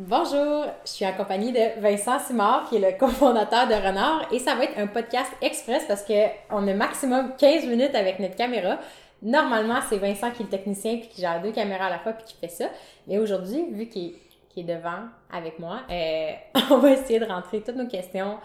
[0.00, 4.38] Bonjour, je suis en compagnie de Vincent Simard, qui est le cofondateur de Renard, et
[4.38, 8.78] ça va être un podcast express parce qu'on a maximum 15 minutes avec notre caméra.
[9.22, 12.12] Normalement, c'est Vincent qui est le technicien puis qui gère deux caméras à la fois
[12.12, 12.66] puis qui fait ça.
[13.08, 14.14] Mais aujourd'hui, vu qu'il
[14.56, 16.30] est, devant avec moi, euh,
[16.70, 18.38] on va essayer de rentrer toutes nos questions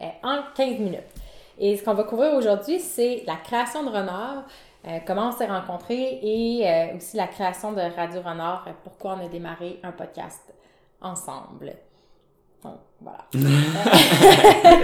[0.00, 1.00] euh, en 15 minutes.
[1.58, 4.44] Et ce qu'on va couvrir aujourd'hui, c'est la création de Renard,
[4.86, 9.28] euh, comment on s'est rencontrés et aussi la création de Radio Renard, pourquoi on a
[9.28, 10.49] démarré un podcast
[11.00, 11.74] ensemble.
[12.62, 13.26] Donc, voilà.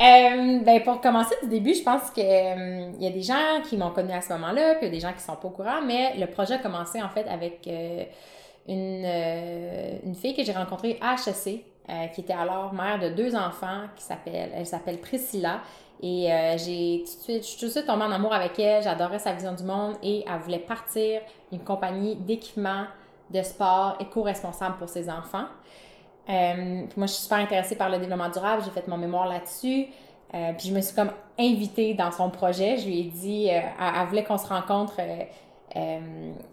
[0.00, 3.62] Euh, ben, pour commencer du début, je pense qu'il euh, il y a des gens
[3.64, 5.48] qui m'ont connu à ce moment-là, puis il y a des gens qui sont pas
[5.48, 8.04] au courant, mais le projet a commencé en fait avec euh,
[8.68, 9.04] une,
[10.06, 11.64] une fille que j'ai rencontrée à HEC,
[12.14, 15.62] qui était alors mère de deux enfants, qui s'appelle, elle s'appelle Priscilla.
[16.00, 16.28] Et
[16.58, 19.18] j'ai tout de suite, je suis tout de suite tombée en amour avec elle, j'adorais
[19.18, 22.84] sa vision du monde et elle voulait partir une compagnie d'équipement
[23.30, 25.46] de sport éco-responsable pour ses enfants.
[26.28, 28.62] Euh, moi, je suis super intéressée par le développement durable.
[28.64, 29.86] J'ai fait mon mémoire là-dessus.
[30.34, 32.76] Euh, puis je me suis comme invitée dans son projet.
[32.76, 35.00] Je lui ai dit, euh, elle, voulait qu'on se rencontre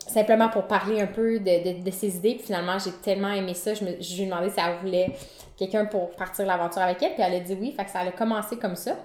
[0.07, 2.35] simplement pour parler un peu de, de, ses idées.
[2.35, 3.73] Puis finalement, j'ai tellement aimé ça.
[3.73, 5.15] Je, lui ai demandé si elle voulait
[5.57, 7.13] quelqu'un pour partir l'aventure avec elle.
[7.13, 7.73] Puis elle a dit oui.
[7.75, 8.95] Fait que ça a commencé comme ça.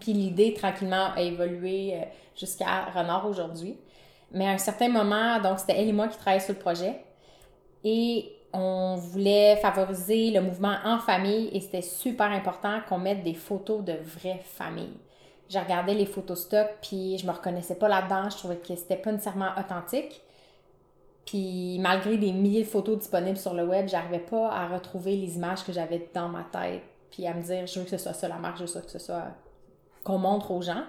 [0.00, 1.94] Puis l'idée, tranquillement, a évolué
[2.34, 3.76] jusqu'à Renard aujourd'hui.
[4.34, 7.04] Mais à un certain moment, donc c'était elle et moi qui travaillions sur le projet.
[7.84, 13.34] Et on voulait favoriser le mouvement en famille et c'était super important qu'on mette des
[13.34, 14.96] photos de vraies familles.
[15.50, 18.96] Je regardais les photos stock puis je me reconnaissais pas là-dedans, je trouvais que c'était
[18.96, 20.22] pas nécessairement authentique.
[21.26, 25.36] Puis malgré des milliers de photos disponibles sur le web, j'arrivais pas à retrouver les
[25.36, 26.82] images que j'avais dans ma tête
[27.14, 28.90] puis à me dire je veux que ce soit ça la marque, je veux que
[28.90, 29.26] ce soit
[30.02, 30.84] qu'on montre aux gens.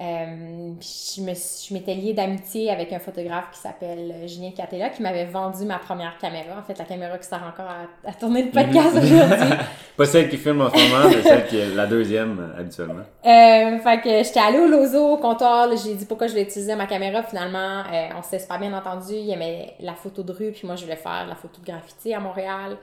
[0.00, 4.90] Euh, je, me, je m'étais liée d'amitié avec un photographe qui s'appelle euh, Julien Catella
[4.90, 6.56] qui m'avait vendu ma première caméra.
[6.56, 7.66] En fait, la caméra qui sert encore
[8.06, 9.02] à, tourner le podcast mhm.
[9.02, 9.56] aujourd'hui.
[9.96, 13.02] Pas celle qui filme en ce moment, mais celle qui est la deuxième euh, habituellement.
[13.26, 15.68] Euh, fait que j'étais allée au Lozo, au comptoir.
[15.76, 17.24] J'ai dit pourquoi je voulais utiliser ma caméra.
[17.24, 17.82] Finalement,
[18.16, 19.14] on s'est super bien entendu.
[19.14, 22.14] Il aimait la photo de rue, puis moi, je voulais faire la photo de graffiti
[22.14, 22.76] à Montréal.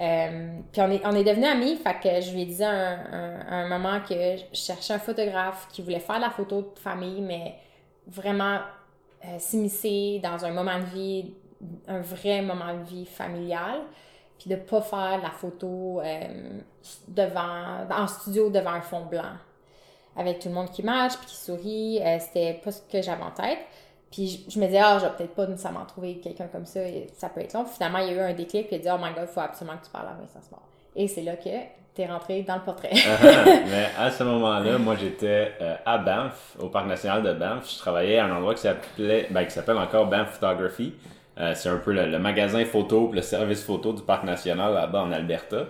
[0.00, 2.70] Euh, puis on est, on est devenus amis, fait que je lui ai dit à
[2.70, 7.20] un, un, moment que je cherchais un photographe qui voulait faire la photo de famille,
[7.20, 7.56] mais
[8.06, 8.60] vraiment
[9.24, 11.34] euh, s'immiscer dans un moment de vie,
[11.88, 13.80] un vrai moment de vie familial,
[14.38, 16.60] puis de pas faire la photo euh,
[17.08, 19.34] devant, en studio devant un fond blanc,
[20.16, 22.00] avec tout le monde qui marche, puis qui sourit.
[22.20, 23.58] C'était pas ce que j'avais en tête.
[24.10, 27.08] Puis je, me disais, ah, je vais peut-être pas nécessairement trouver quelqu'un comme ça, et
[27.16, 27.64] ça peut être long.
[27.64, 29.32] finalement, il y a eu un déclic, puis il a dit, oh my god, il
[29.32, 30.62] faut absolument que tu parles à Vincent Smart.
[30.96, 31.50] Et c'est là que
[31.94, 32.90] tu es rentré dans le portrait.
[32.94, 33.44] Ah, ah.
[33.66, 37.70] mais à ce moment-là, moi, j'étais euh, à Banff, au Parc national de Banff.
[37.70, 40.94] Je travaillais à un endroit qui s'appelait, ben, qui s'appelle encore Banff Photography.
[41.38, 45.02] Euh, c'est un peu le, le, magasin photo, le service photo du Parc national là-bas
[45.02, 45.66] en Alberta.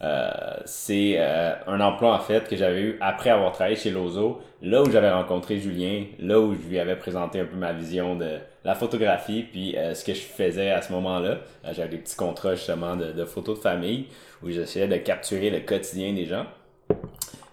[0.00, 0.30] Euh,
[0.64, 4.82] c'est euh, un emploi en fait que j'avais eu après avoir travaillé chez Lozo, là
[4.82, 8.38] où j'avais rencontré Julien, là où je lui avais présenté un peu ma vision de
[8.64, 11.38] la photographie, puis euh, ce que je faisais à ce moment-là.
[11.72, 14.06] j'avais des petits contrats justement de, de photos de famille
[14.42, 16.46] où j'essayais de capturer le quotidien des gens.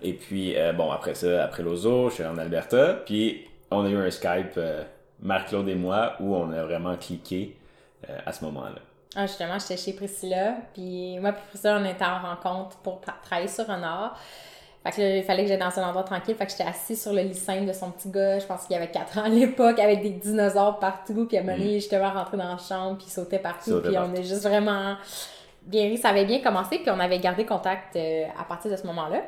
[0.04, 3.98] Et puis bon après ça, après Lozo, je suis en Alberta, puis on a eu
[3.98, 4.60] un Skype,
[5.20, 7.56] Marc-Claude et moi, où on a vraiment cliqué
[8.26, 8.82] à ce moment-là.
[9.16, 13.48] Ah, justement, j'étais chez Priscilla, puis moi puis Priscilla, on était en rencontre pour travailler
[13.48, 14.20] sur un art.
[14.86, 16.36] Fait que là, il fallait que j'aille dans un endroit tranquille.
[16.36, 18.38] Fait que j'étais assise sur le lit simple de son petit gars.
[18.38, 21.26] Je pense qu'il avait 4 ans à l'époque, avec des dinosaures partout.
[21.26, 21.80] Puis à un moment donné, mm.
[21.80, 23.82] justement, rentré dans la chambre, puis il sautait partout.
[23.84, 24.96] puis on est juste vraiment
[25.64, 25.98] bien ri.
[25.98, 29.24] Ça avait bien commencé, puis on avait gardé contact euh, à partir de ce moment-là.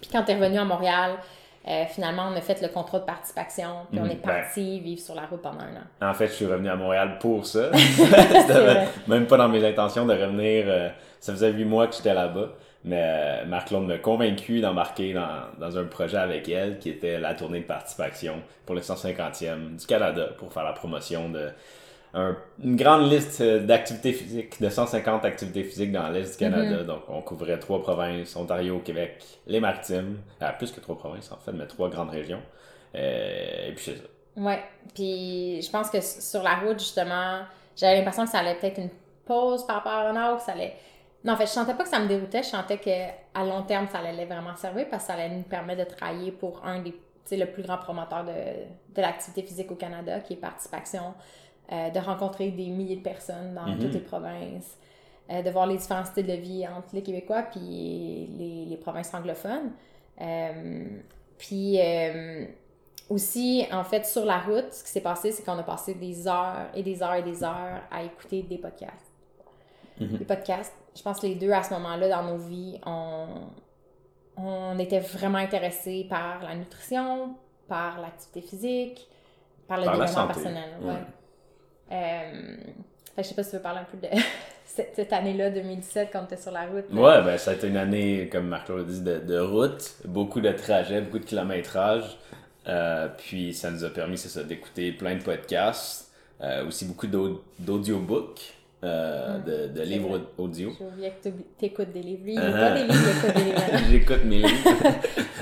[0.00, 1.18] Puis quand t'es revenu à Montréal,
[1.66, 4.10] euh, finalement, on a fait le contrat de participation, puis on mhm.
[4.10, 4.42] est ben.
[4.42, 6.10] parti vivre sur la route pendant un an.
[6.10, 7.70] En fait, je suis revenu à Montréal pour ça.
[7.74, 10.64] C'était même pas dans mes intentions de revenir.
[10.68, 10.88] Euh,
[11.20, 12.50] ça faisait huit mois que j'étais là-bas.
[12.84, 17.34] Mais euh, Marc-Claude m'a convaincu d'embarquer dans, dans un projet avec elle qui était la
[17.34, 21.48] tournée de participation pour le 150e du Canada pour faire la promotion de
[22.14, 26.80] une grande liste d'activités physiques, de 150 activités physiques dans l'Est du Canada.
[26.80, 26.86] Mhm.
[26.86, 30.18] Donc, on couvrait trois provinces, Ontario, Québec, les Maritimes.
[30.40, 32.42] Ah, plus que trois provinces, en fait, mais trois grandes régions.
[32.94, 34.04] Euh, et puis, c'est ça.
[34.36, 34.62] Ouais.
[34.94, 37.40] Puis, je pense que sur la route, justement,
[37.76, 38.90] j'avais l'impression que ça allait peut-être une
[39.24, 40.74] pause par rapport à un que ça allait...
[41.24, 42.42] Non, en fait, je sentais pas que ça me déroutait.
[42.42, 45.84] Je sentais qu'à long terme, ça allait vraiment servir parce que ça allait nous permettre
[45.84, 46.94] de travailler pour un des,
[47.32, 48.30] le plus grand promoteur de,
[48.94, 51.14] de l'activité physique au Canada, qui est Participation.
[51.72, 53.78] Euh, de rencontrer des milliers de personnes dans mhm.
[53.78, 54.76] toutes les provinces,
[55.30, 59.14] euh, de voir les différents styles de vie entre les Québécois puis les, les provinces
[59.14, 59.72] anglophones.
[60.20, 60.84] Euh,
[61.38, 61.78] puis
[63.08, 66.28] aussi, en fait, sur la route, ce qui s'est passé, c'est qu'on a passé des
[66.28, 69.12] heures et des heures et des heures à écouter des podcasts.
[69.98, 70.18] Mhm.
[70.18, 70.74] les podcasts.
[70.94, 73.26] Je pense que les deux, à ce moment-là, dans nos vies, on,
[74.36, 77.36] on était vraiment intéressés par la nutrition,
[77.68, 79.08] par l'activité physique,
[79.66, 80.68] par le Par développement personnel.
[80.82, 80.88] ouais.
[80.88, 81.00] Ouais.
[81.92, 82.56] Euh,
[83.16, 84.12] fait je sais pas si tu veux parler un peu de
[84.64, 86.84] cette, cette année-là, 2017, quand tu étais sur la route.
[86.92, 90.50] Ouais, ben ça a été une année, comme Marc-Claude dit, de, de route, beaucoup de
[90.50, 92.18] trajets, beaucoup de kilométrage.
[92.66, 96.10] Euh, puis ça nous a permis, c'est ça, d'écouter plein de podcasts,
[96.40, 100.72] euh, aussi beaucoup d'au- d'audiobooks, euh, de, de livres audio.
[100.80, 102.24] Oublié que tu écoutes des livres.
[102.24, 102.46] Lui, il Uh-huh.
[102.46, 103.84] lit pas des livres, il des livres.
[103.90, 104.70] J'écoute mes livres.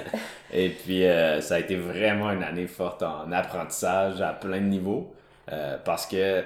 [0.52, 4.66] Et puis, euh, ça a été vraiment une année forte en apprentissage à plein de
[4.66, 5.14] niveaux.
[5.50, 6.42] Euh, parce que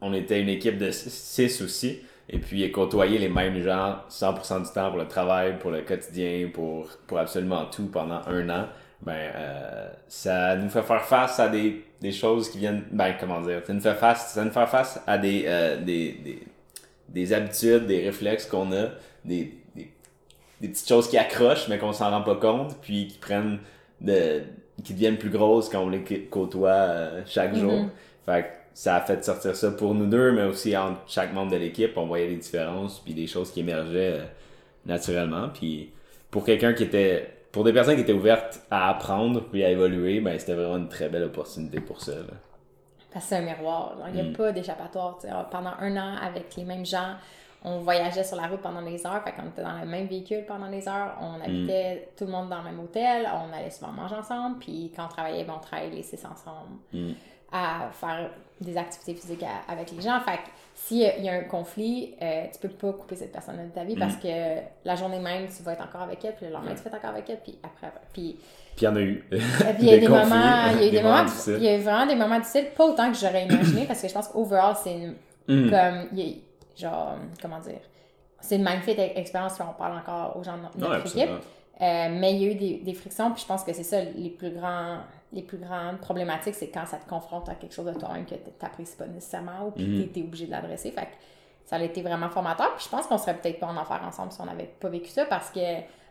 [0.00, 2.00] on était une équipe de 6 aussi.
[2.28, 6.48] Et puis, côtoyer les mêmes gens 100% du temps pour le travail, pour le quotidien,
[6.52, 8.66] pour, pour absolument tout pendant un an,
[9.02, 13.40] ben, euh, ça nous fait faire face à des, des choses qui viennent, ben, comment
[13.40, 16.42] dire, ça nous fait face, ça nous fait face à des, euh, des, des,
[17.08, 18.90] des habitudes, des réflexes qu'on a,
[19.24, 19.90] des, des,
[20.60, 23.58] des petites choses qui accrochent mais qu'on s'en rend pas compte puis qui prennent
[24.00, 24.42] de
[24.82, 27.82] qui deviennent plus grosses quand on les côtoie euh, chaque jour.
[27.82, 27.90] Mhm.
[28.26, 31.52] Fait que ça a fait sortir ça pour nous deux mais aussi entre chaque membre
[31.52, 34.24] de l'équipe, on voyait les différences puis des choses qui émergeaient euh,
[34.86, 35.92] naturellement puis
[36.30, 40.20] pour quelqu'un qui était pour des personnes qui étaient ouvertes à apprendre puis à évoluer,
[40.20, 42.12] ben c'était vraiment une très belle opportunité pour ça.
[42.12, 42.34] là.
[43.12, 43.96] Parce que c'est un miroir.
[44.08, 44.32] Il n'y a Mm.
[44.34, 45.18] pas d'échappatoire.
[45.20, 45.28] sais.
[45.50, 47.14] Pendant un an, avec les mêmes gens,
[47.64, 49.20] on voyageait sur la route pendant des heures.
[49.24, 51.16] Fait qu'on était dans le même véhicule pendant des heures.
[51.20, 53.26] On habitait tout le monde dans le même hôtel.
[53.34, 54.60] On allait souvent manger ensemble.
[54.60, 57.12] Puis quand on travaillait, ben, on travaillait les six ensemble Mm.
[57.52, 58.30] À faire
[58.60, 60.20] des activités physiques à- avec les gens.
[60.20, 63.16] Fait que s'il y a- il y a un conflit, euh, tu peux pas couper
[63.16, 64.28] cette personne de ta vie parce que
[64.84, 66.34] la journée même, tu vas être encore avec elle.
[66.36, 67.40] Puis le lendemain, tu vas être encore avec elle.
[67.42, 68.36] Puis après, puis
[68.76, 69.24] Puis il y en a eu.
[69.32, 69.38] et
[69.74, 71.56] puis il y a des, conflits, moments, il y a eu des, moments, difficiles.
[71.58, 74.08] il y a eu vraiment des moments difficiles, pas autant que j'aurais imaginé, parce que
[74.08, 75.14] je pense qu'overall, c'est une,
[75.48, 75.70] Mm.
[75.70, 77.80] comme, il y a- genre, comment dire,
[78.40, 81.28] c'est une magnifique e- expérience qu'on parle encore aux gens de notre Ouais, équipe.
[81.80, 83.98] Euh, mais il y a eu des, des frictions, puis je pense que c'est ça,
[84.02, 84.98] les plus grands,
[85.32, 88.34] les plus grandes problématiques, c'est quand ça te confronte à quelque chose de toi-même que
[88.34, 90.08] tu n'apprécies pas nécessairement, ou puis Mhm.
[90.12, 90.90] tu es obligé de l'adresser.
[90.90, 91.12] Fait que
[91.64, 94.30] ça a été vraiment formateur, puis je pense qu'on serait peut-être pas en enfer ensemble
[94.32, 95.60] si on n'avait pas vécu ça, parce que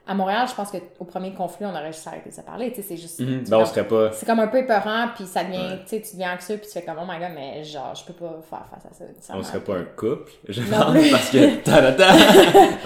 [0.08, 2.78] à Montréal, je pense qu'au premier conflit, on aurait juste arrêté de se parler, tu
[2.78, 3.20] sais, c'est juste...
[3.20, 3.44] Mhm.
[3.44, 4.12] tu Ben, on vois, serait pas.
[4.14, 5.80] c'est comme un peu épeurant, puis ça devient, Ouais.
[5.84, 8.06] tu sais, tu deviens anxieux, puis tu fais comme, oh my god, mais genre, je
[8.06, 9.04] peux pas faire face à ça.
[9.04, 9.44] On nécessairement.
[9.44, 12.08] serait pas un couple, je pense, parce que ta-ta-ta,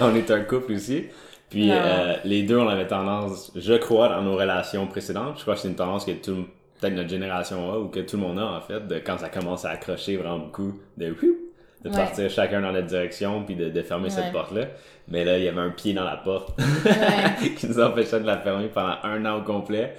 [0.04, 1.06] on est un couple aussi.
[1.54, 5.54] Puis euh, les deux, on avait tendance, je crois, dans nos relations précédentes, je crois
[5.54, 6.46] que c'est une tendance que tout,
[6.80, 9.28] peut-être notre génération a ou que tout le monde a en fait, de quand ça
[9.28, 11.06] commence à accrocher vraiment beaucoup, de
[11.84, 11.94] de Ouais.
[11.96, 14.10] partir chacun dans notre direction puis de, de fermer Ouais.
[14.10, 14.62] cette porte-là.
[15.08, 17.50] Mais là, il y avait un pied dans la porte Ouais.
[17.58, 19.94] qui nous empêchait de la fermer pendant un an au complet.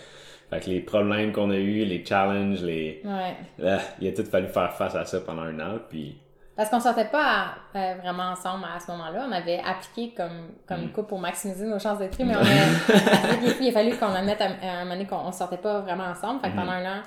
[0.49, 3.01] Fait que les problèmes qu'on a eus, les challenges, les...
[3.05, 3.35] Ouais.
[3.65, 6.17] Ah, il a tout fallu faire face à ça pendant un an, puis...
[6.55, 9.25] Parce qu'on sortait pas euh, vraiment ensemble à ce moment-là.
[9.27, 10.91] On avait appliqué comme, comme Mm.
[10.91, 12.43] couple pour maximiser nos chances d'être pris, mais on a,
[13.27, 15.31] avec les filles, il a fallu qu'on admette à, à un moment donné qu'on on
[15.33, 16.39] sortait pas vraiment ensemble.
[16.41, 17.01] Fait que pendant un an,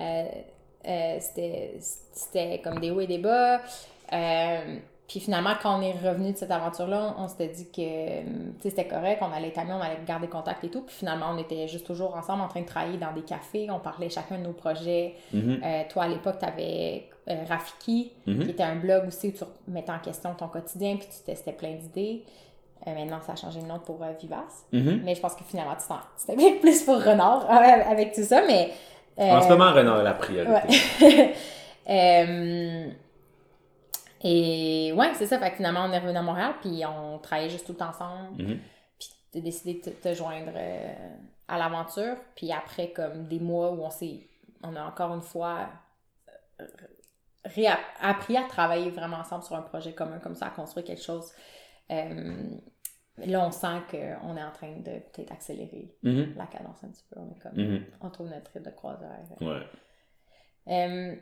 [0.00, 0.24] euh,
[0.86, 1.74] euh, c'était
[2.12, 3.60] c'était comme des hauts et des bas.
[4.12, 4.76] Euh,
[5.10, 8.22] puis finalement, quand on est revenu de cette aventure-là, on, on s'était dit que euh,
[8.62, 10.82] c'était correct, on allait être amis, on allait garder contact et tout.
[10.82, 13.68] Puis finalement, on était juste toujours ensemble en train de travailler dans des cafés.
[13.72, 15.14] On parlait chacun de nos projets.
[15.32, 15.60] Mhm.
[15.64, 17.08] Euh, toi, à l'époque, tu avais
[17.48, 18.44] Rafiki, Mhm.
[18.44, 21.52] qui était un blog aussi où tu mettais en question ton quotidien puis tu testais
[21.52, 22.24] plein d'idées.
[22.86, 24.64] Euh, maintenant, ça a changé de nom pour euh, Vivace.
[24.72, 25.00] Mhm.
[25.04, 28.42] Mais je pense que finalement, tu t'impliques plus pour Renard euh, avec tout ça.
[28.46, 28.70] Mais.
[29.18, 30.52] euh, En ce moment, Renard est la priorité.
[31.08, 31.34] Ouais.
[34.22, 35.38] Et ouais, c'est ça.
[35.38, 38.42] Fait que finalement, on est revenu à Montréal, puis on travaillait juste tout ensemble.
[38.42, 38.58] Mhm.
[38.98, 41.16] Puis t'as décidé de te, joindre euh,
[41.48, 42.16] à l'aventure.
[42.34, 44.26] Puis après, comme des mois où on s'est.
[44.62, 45.70] On a encore une fois
[46.60, 46.66] euh,
[48.00, 51.32] appris à travailler vraiment ensemble sur un projet commun, comme ça, à construire quelque chose.
[51.90, 52.34] Euh,
[53.16, 56.34] là, on sent qu'on est en train de peut-être accélérer Mhm.
[56.36, 57.18] la cadence un petit peu.
[57.18, 57.56] On est comme.
[57.56, 57.84] Mhm.
[58.02, 59.18] On trouve notre rythme de croisière.
[59.40, 59.62] Ouais.
[60.68, 61.16] Euh,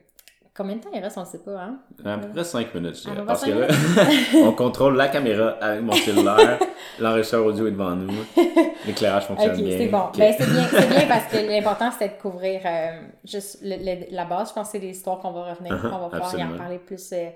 [0.57, 1.76] combien de temps il reste, on ne sait pas, hein?
[2.05, 3.23] À peu près 5 minutes, je dirais.
[3.26, 3.67] Parce que là,
[4.45, 6.59] on contrôle la caméra avec mon cellulaire,
[7.00, 8.11] l'enregistreur audio est devant nous,
[8.87, 9.78] l'éclairage fonctionne bien.
[9.78, 10.02] c'est bon.
[10.17, 14.07] Ben, c'est bien, c'est bien parce que l'important, c'était de couvrir euh, juste le- le-
[14.14, 14.49] la base.
[14.50, 15.75] Je pense que c'est des histoires qu'on va revenir.
[15.75, 17.28] Uh-huh, on va pouvoir y en parler plus euh,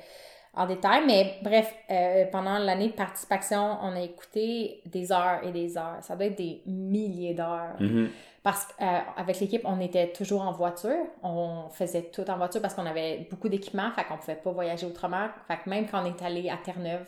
[0.55, 1.05] en détail.
[1.07, 5.99] Mais bref, euh, pendant l'année de participation, on a écouté des heures et des heures.
[6.03, 7.75] Ça doit être des milliers d'heures.
[7.81, 8.11] Mhm.
[8.43, 11.07] Parce qu'avec l'équipe, on était toujours en voiture.
[11.23, 14.85] On faisait tout en voiture parce qu'on avait beaucoup d'équipements, fait qu'on pouvait pas voyager
[14.87, 15.29] autrement.
[15.47, 17.07] Fait que même quand on est allé à Terre-Neuve,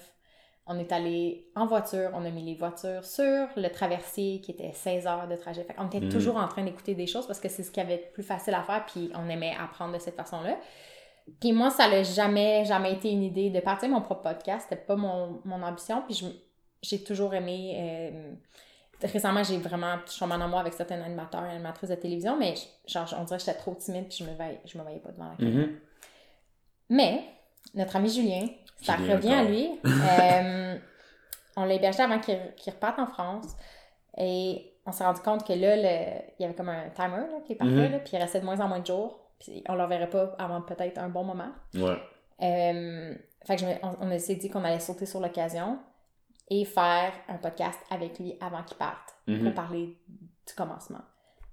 [0.66, 4.72] on est allé en voiture, on a mis les voitures sur le traversier qui était
[4.72, 5.62] 16 heures de trajet.
[5.64, 6.08] Fait qu'on était Mhm.
[6.08, 8.62] toujours en train d'écouter des choses parce que c'est ce qui avait plus facile à
[8.62, 10.56] faire, puis on aimait apprendre de cette façon-là.
[11.40, 14.66] Puis moi, ça n'a jamais, jamais été une idée de partir mon propre podcast.
[14.68, 16.02] C'était pas mon, mon ambition.
[16.06, 16.24] Puis
[16.82, 17.76] j'ai toujours aimé.
[17.78, 18.32] euh,
[19.02, 19.96] récemment, j'ai vraiment.
[20.06, 22.54] Je suis en amour avec certains animateurs et animatrices de télévision, mais
[22.86, 25.10] genre, on dirait que j'étais trop timide puis je me voyais, je me voyais pas
[25.12, 25.66] devant la caméra.
[25.66, 25.76] Mhm.
[26.90, 27.22] Mais
[27.74, 28.46] notre ami Julien,
[28.82, 29.70] ça Julien revient à lui.
[29.86, 30.78] Euh,
[31.56, 33.46] on l'a hébergé avant qu'il reparte en France.
[34.18, 37.40] Et on s'est rendu compte que là, le- il y avait comme un timer là,
[37.46, 37.92] qui est parfait, Mhm.
[37.92, 39.20] là, puis il restait de moins en moins de jours.
[39.44, 41.50] Puis on ne le verrait pas avant peut-être un bon moment.
[41.74, 41.98] Ouais.
[42.42, 43.14] Euh,
[43.46, 45.78] fait que je on, on s'est dit qu'on allait sauter sur l'occasion
[46.50, 49.42] et faire un podcast avec lui avant qu'il parte Mhm.
[49.44, 49.96] pour parler
[50.46, 51.00] du commencement.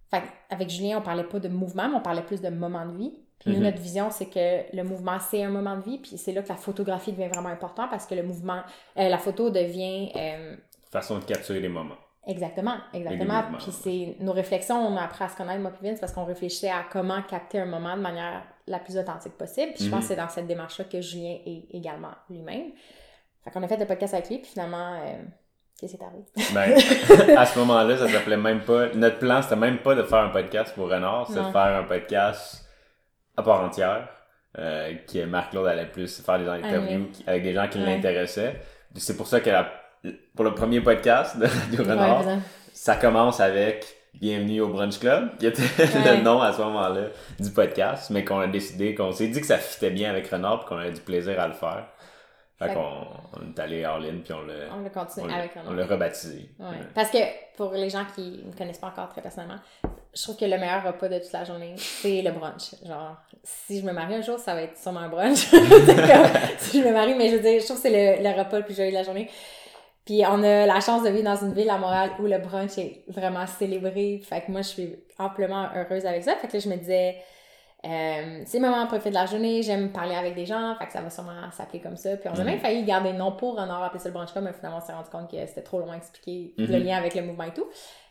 [0.10, 2.98] Fait avec Julien, on parlait pas de mouvement, mais on parlait plus de moment de
[2.98, 3.14] vie.
[3.40, 3.64] Puis nous, Mhm.
[3.64, 5.98] notre vision, c'est que le mouvement, c'est un moment de vie.
[6.00, 8.62] Puis c'est là que la photographie devient vraiment important parce que le mouvement,
[8.98, 10.56] euh, la photo devient euh,
[10.92, 11.96] Façon de capturer les moments.
[12.28, 13.42] Exactement, exactement.
[13.58, 16.70] Puis c'est nos réflexions, on a appris à se connaître, moi Vince, parce qu'on réfléchissait
[16.70, 19.74] à comment capter un moment de manière la plus authentique possible.
[19.74, 20.02] Puis je pense Mhm.
[20.02, 22.72] que c'est dans cette démarche-là que Julien est également lui-même.
[23.44, 25.24] Fait qu'on a fait le podcast avec lui, puis finalement, euh,
[25.80, 26.24] qu'est-ce qui est arrivé?
[26.54, 28.90] Ben, à ce moment-là, ça s'appelait même pas.
[28.94, 31.84] Notre plan, c'était même pas de faire un podcast pour Renard, c'était de faire un
[31.86, 32.70] podcast
[33.36, 34.08] à part entière.
[34.60, 37.86] Euh, qui Marc-Claude allait plus faire des interviews avec des gens qui Ouais.
[37.86, 38.60] l'intéressaient.
[38.96, 39.72] C'est pour ça que la-
[40.36, 42.24] pour le premier podcast de Radio Renard,
[42.74, 46.18] ça commence avec Bienvenue au Brunch Club, qui était Ouais.
[46.18, 47.08] le nom à ce moment-là
[47.40, 50.66] du podcast, mais qu'on a décidé, qu'on s'est dit que ça fitait bien avec Renard,
[50.66, 51.86] qu'on avait du plaisir à le faire.
[52.60, 53.08] Fait Fait- qu'on
[53.40, 55.76] on est allé all-in, puis on l'a on va continuer on l'a- avec on un
[55.76, 56.50] l'a rebaptisé.
[56.60, 56.66] Ouais.
[56.94, 57.18] Parce que
[57.58, 59.60] pour les gens qui ne me connaissent pas encore très personnellement,
[60.14, 62.76] je trouve que le meilleur repas de toute la journée, c'est le brunch.
[62.86, 65.50] Genre, si je me marie un jour, ça va être sûrement un brunch.
[65.52, 66.28] Comme,
[66.60, 68.60] si je me marie, mais je veux dire, je trouve que c'est le, le repas
[68.60, 69.30] le plus joyeux de la journée.
[70.06, 72.78] Puis on a la chance de vivre dans une ville à Montréal où le brunch
[72.78, 74.20] est vraiment célébré.
[74.24, 76.36] Fait que moi, je suis amplement heureuse avec ça.
[76.36, 77.18] Fait que là, je me disais,
[77.86, 81.02] euh, c'est moment préféré de la journée, j'aime parler avec des gens, fait que ça
[81.02, 82.18] va sûrement s'appeler comme ça.
[82.18, 82.46] Puis on a Mhm.
[82.46, 85.10] même failli garder nom pour Renard, appeler ça le brunch mais finalement on s'est rendu
[85.10, 86.84] compte que c'était trop loin à expliquer le Mhm.
[86.84, 87.66] lien avec le mouvement et tout.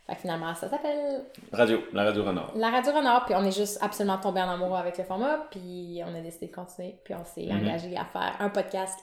[0.06, 2.52] Fait que finalement ça s'appelle Radio, la radio Renard.
[2.56, 6.00] la Radio Renard, puis on est juste absolument tombé en amour avec le format, puis
[6.04, 7.61] on a décidé de continuer, puis on s'est Mhm.
[7.61, 8.99] engagé à faire un podcast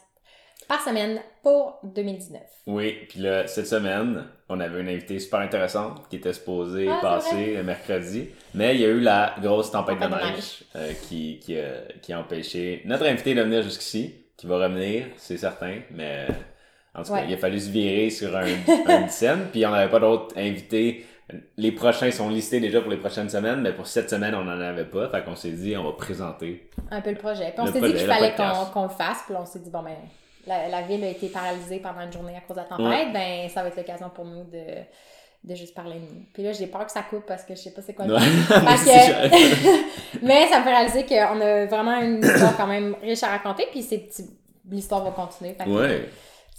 [0.68, 2.42] par semaine pour 2019.
[2.68, 7.00] Oui, puis là, cette semaine, on avait une invitée super intéressante qui était supposée Ah,
[7.02, 11.40] passer le mercredi, mais il y a eu la grosse tempête de neige euh, qui,
[11.40, 15.80] qui, a, qui a empêché notre invité de venir jusqu'ici, qui va revenir, c'est certain,
[15.92, 16.28] mais
[16.94, 17.26] en tout cas, Ouais.
[17.28, 21.06] il a fallu se virer sur un, une scène, puis on n'avait pas d'autres invités.
[21.58, 24.60] Les prochains sont listés déjà pour les prochaines semaines, mais pour cette semaine, on n'en
[24.62, 26.70] avait pas, fait qu'on s'est dit, on va présenter.
[26.90, 27.52] Un peu le projet.
[27.52, 28.34] Puis on s'est dit qu'il fallait
[28.74, 29.96] qu'on le fasse, puis on s'est dit, bon, ben,
[30.48, 33.50] la, la ville a été paralysée pendant une journée à cause de la tempête, ben,
[33.50, 34.64] ça va être l'occasion pour nous de,
[35.44, 36.26] de juste parler de nous.
[36.34, 38.14] Puis là, j'ai peur que ça coupe parce que je sais pas c'est quoi le
[38.16, 38.20] Ouais.
[38.66, 43.24] Parce que- Mais ça me fait réaliser qu'on a vraiment une histoire quand même riche
[43.24, 43.86] à raconter, puis
[44.70, 45.56] l'histoire va continuer.
[45.68, 46.10] Ouais.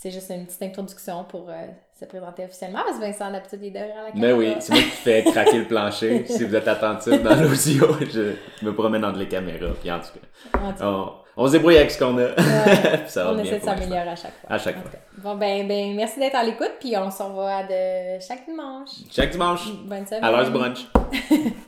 [0.01, 1.55] C'est juste une petite introduction pour euh,
[1.99, 4.27] se présenter officiellement, parce que Vincent, d'habitude, est derrière la caméra.
[4.29, 6.25] Mais oui, c'est moi qui fais craquer le plancher.
[6.27, 9.73] si vous êtes attentif dans l'audio, je, je me promène entre les caméras.
[9.81, 12.23] Puis en tout cas, En tout cas, on, on se débrouille avec ce qu'on a.
[12.23, 14.51] ouais, Puis ça va on bien essaie de s'améliorer à chaque fois.
[14.51, 14.91] À chaque fois.
[15.19, 18.91] Bon, ben, ben, merci d'être à l'écoute, puis on se revoit de chaque dimanche.
[19.11, 20.25] Chaque dimanche, Bonne semaine.
[20.25, 20.87] à l'heure du brunch.